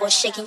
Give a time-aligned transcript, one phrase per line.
[0.00, 0.46] was shaking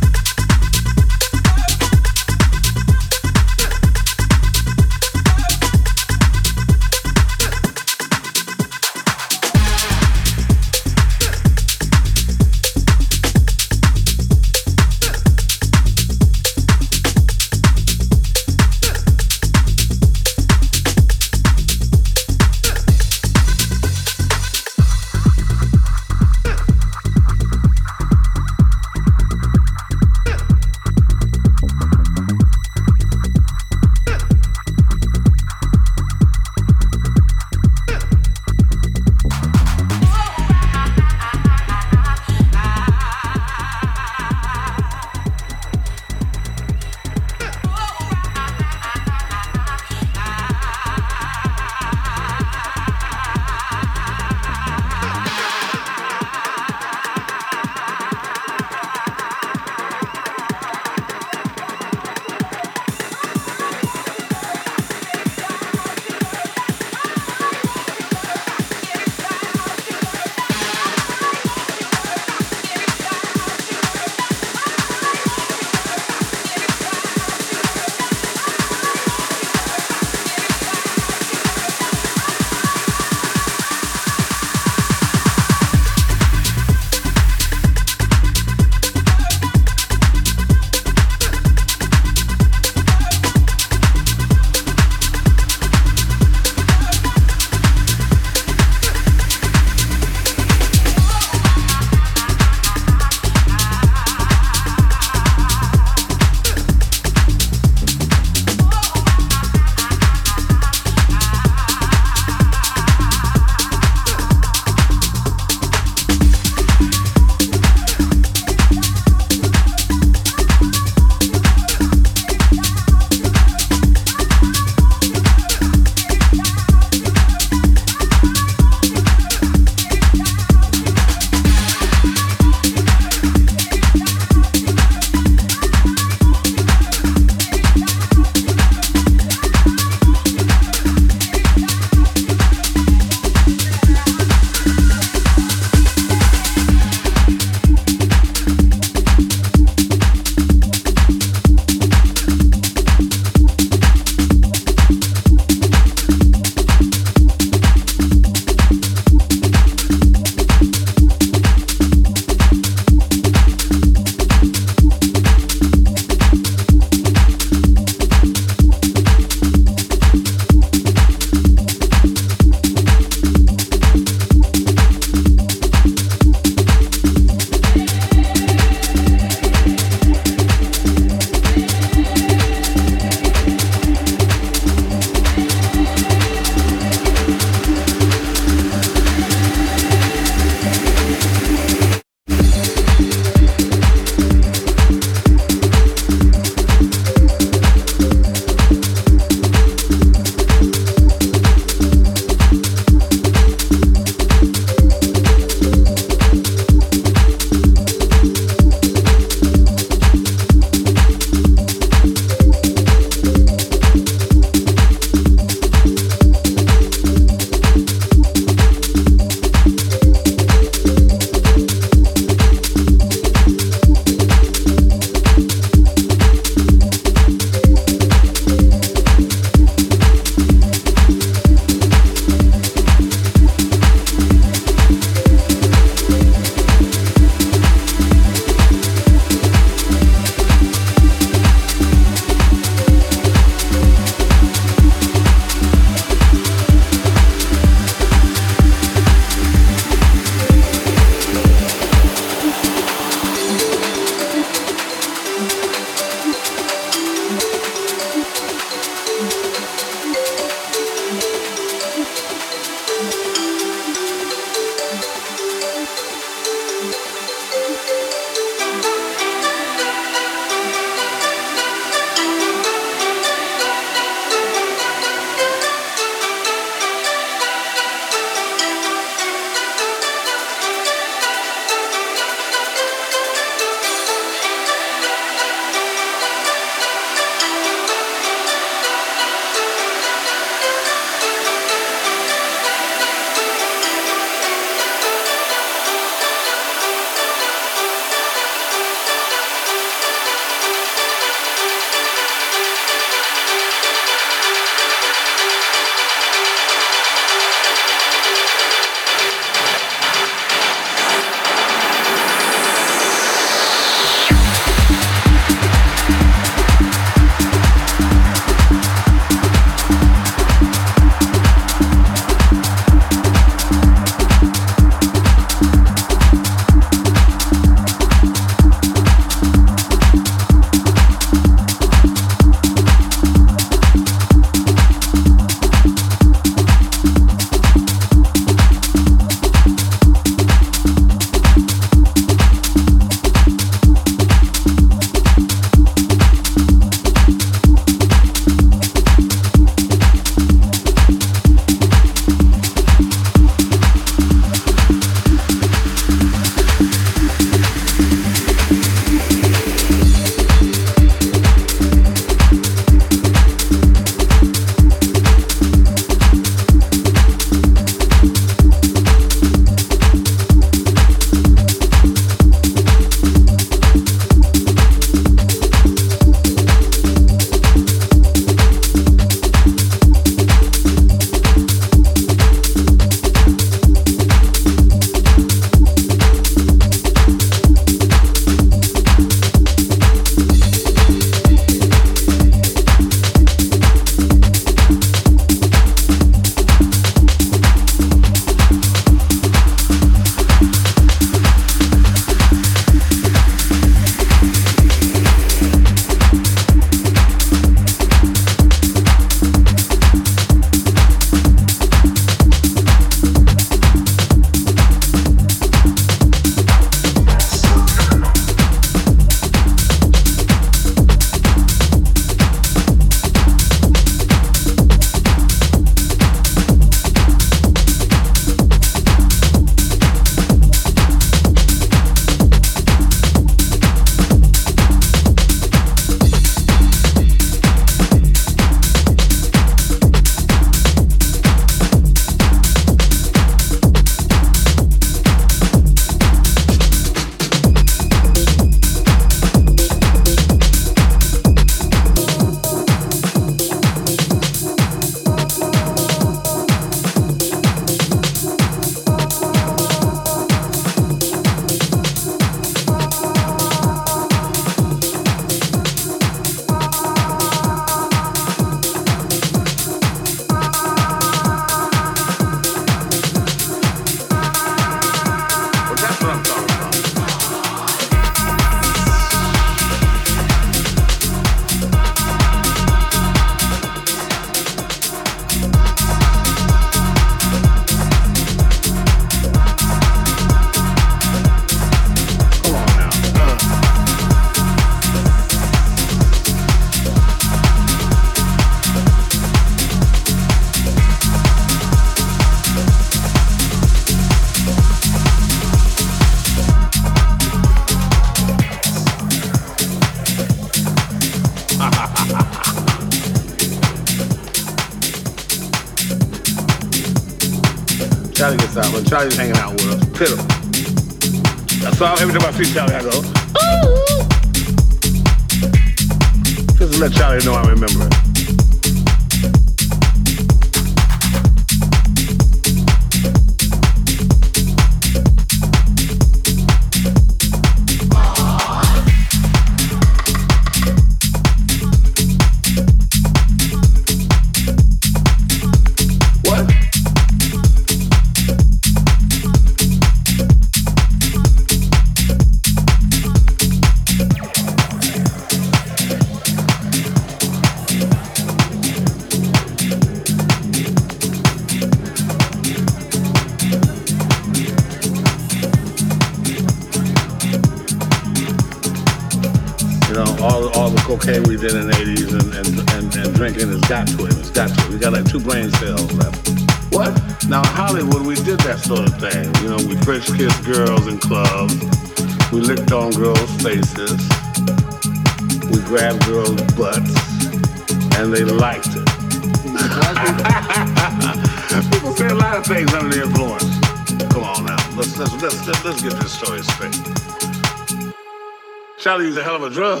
[599.02, 600.00] Charlie was a hell of a drug.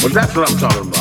[0.00, 0.93] Well, that's what I'm talking about.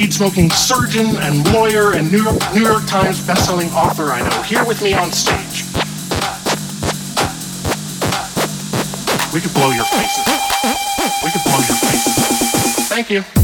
[0.00, 4.42] weed smoking surgeon and lawyer and New York, New York Times bestselling author I know
[4.42, 5.64] here with me on stage.
[9.34, 10.26] We could blow your faces.
[11.22, 12.88] We could blow your faces.
[12.88, 13.39] Thank you.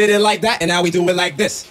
[0.00, 1.70] Did it like that, and now we do it like this.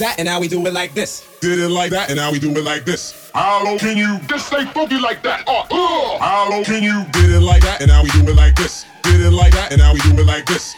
[0.00, 1.26] That, and now we do it like this.
[1.40, 3.30] Did it like that, and now we do it like this.
[3.32, 4.18] How low can you?
[4.28, 5.46] This stay boogie like that.
[5.46, 6.18] Uh, uh.
[6.18, 7.04] How low can you?
[7.12, 8.84] Did it like that, and now we do it like this.
[9.02, 10.74] Did it like that, and now we do it like this.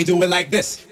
[0.00, 0.86] We do it like this.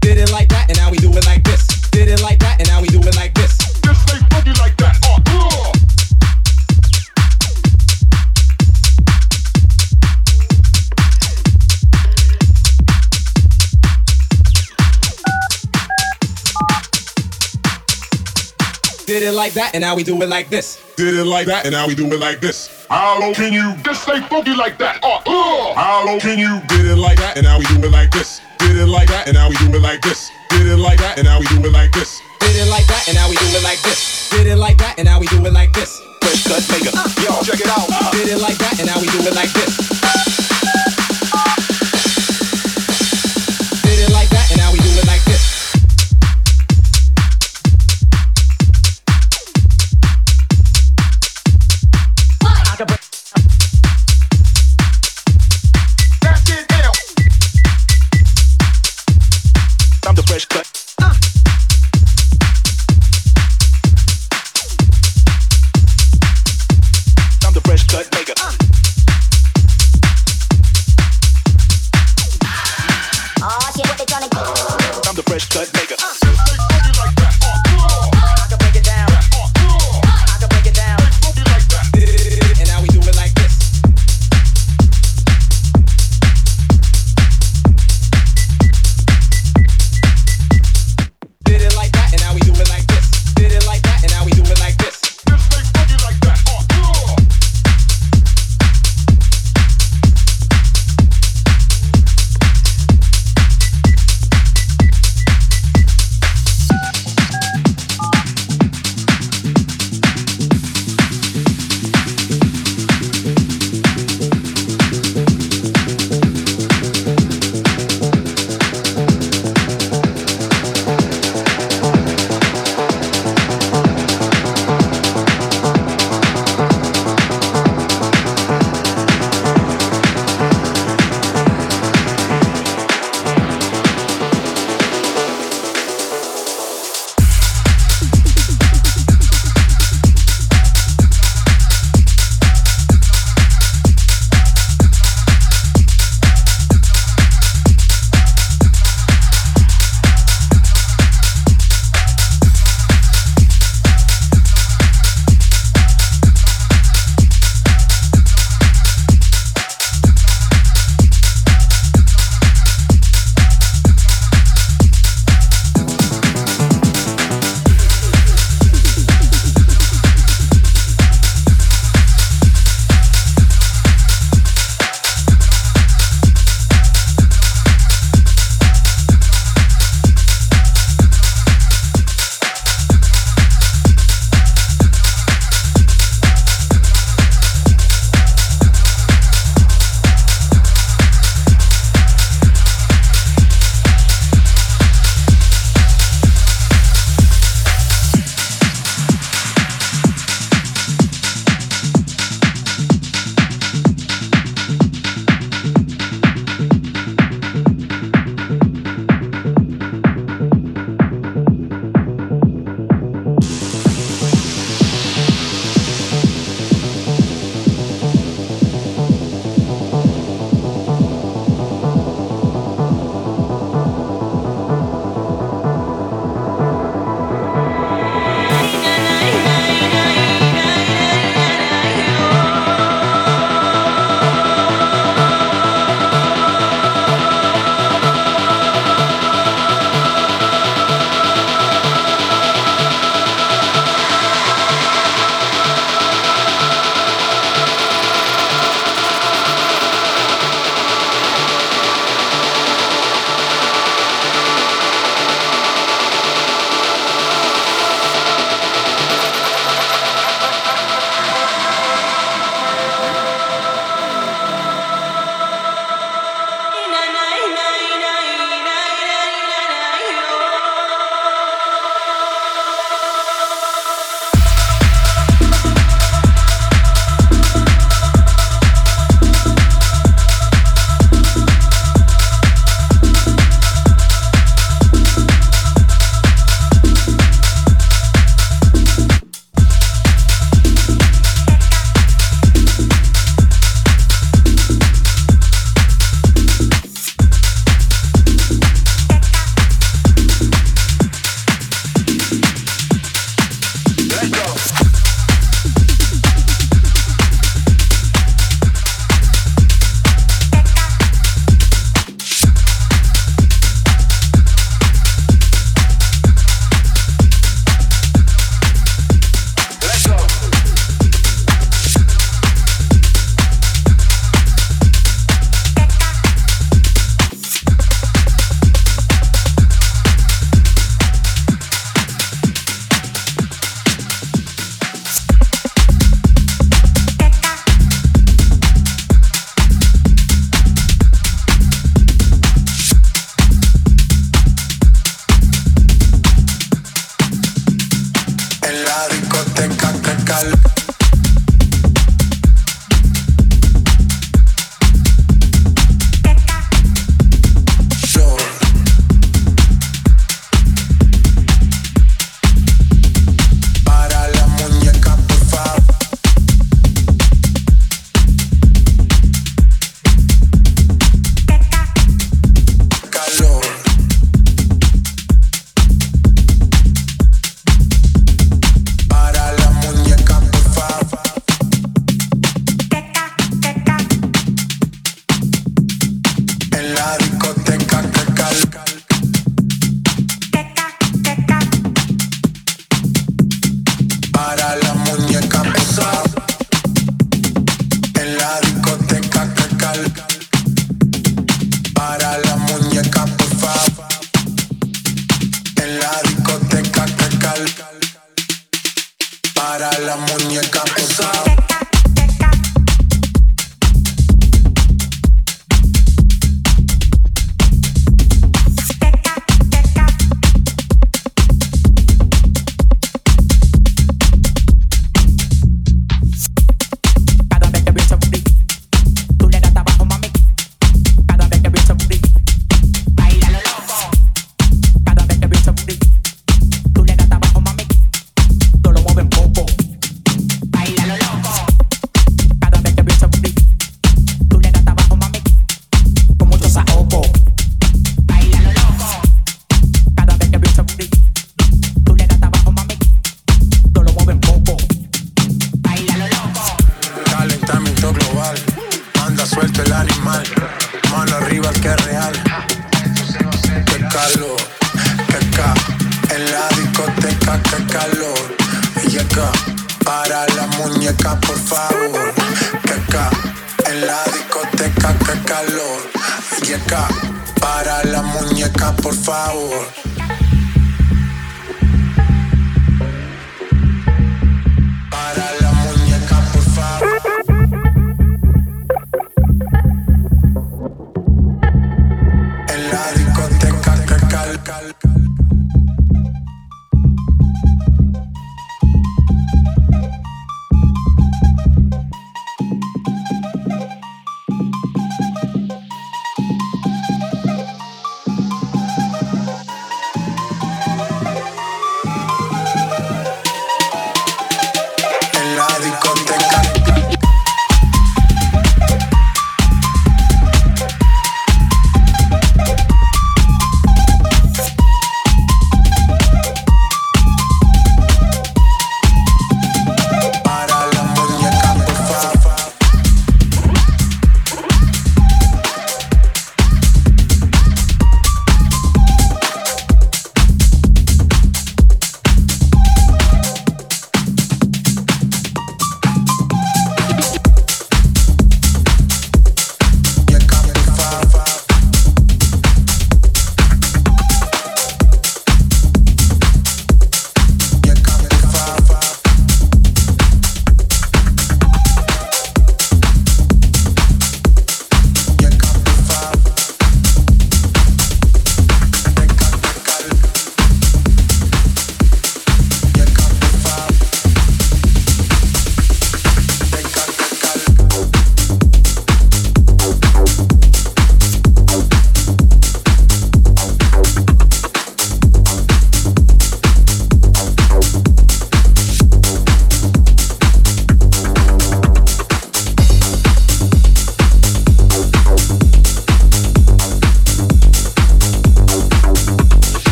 [0.00, 1.66] Did it like that, and now we do it like this.
[1.90, 3.58] Did it like that, and now we do it like this.
[3.58, 4.96] This stay boogie like that.
[5.04, 5.72] Uh, uh.
[19.06, 20.81] Did it like that, and now we do it like this.
[21.02, 22.86] Did it like that, and now we do it like this.
[22.88, 23.74] How low can you?
[23.82, 25.02] This stay boogie like that.
[25.02, 25.74] Uh, uh.
[25.74, 26.62] How low can you?
[26.70, 28.38] Did it like that, and now we do it like this.
[28.62, 30.30] Did it like that, and now we do it like this.
[30.50, 32.22] Did it like that, and now we do it like this.
[32.38, 34.30] Did it like that, and now we do it like this.
[34.30, 35.98] Did it like that, and now we do it like this.
[36.22, 36.94] Fresh cut maker.
[37.18, 37.90] Yo, check it out.
[38.14, 39.81] Did it like that, and now we do it like this.